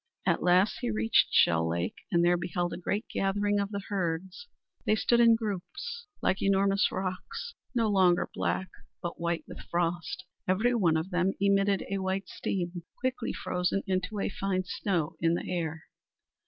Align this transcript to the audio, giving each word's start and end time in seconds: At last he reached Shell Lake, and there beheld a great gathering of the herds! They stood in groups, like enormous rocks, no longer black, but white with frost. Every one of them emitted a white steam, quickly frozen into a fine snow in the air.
At 0.25 0.41
last 0.41 0.79
he 0.81 0.89
reached 0.89 1.27
Shell 1.29 1.69
Lake, 1.69 1.93
and 2.11 2.25
there 2.25 2.35
beheld 2.35 2.73
a 2.73 2.77
great 2.77 3.05
gathering 3.07 3.59
of 3.59 3.69
the 3.69 3.83
herds! 3.89 4.47
They 4.83 4.95
stood 4.95 5.19
in 5.19 5.35
groups, 5.35 6.07
like 6.23 6.41
enormous 6.41 6.91
rocks, 6.91 7.53
no 7.75 7.87
longer 7.87 8.27
black, 8.33 8.69
but 9.03 9.19
white 9.19 9.43
with 9.47 9.59
frost. 9.69 10.25
Every 10.47 10.73
one 10.73 10.97
of 10.97 11.11
them 11.11 11.33
emitted 11.39 11.85
a 11.87 11.99
white 11.99 12.27
steam, 12.27 12.81
quickly 12.99 13.31
frozen 13.31 13.83
into 13.85 14.17
a 14.19 14.29
fine 14.29 14.63
snow 14.65 15.17
in 15.19 15.35
the 15.35 15.47
air. 15.47 15.83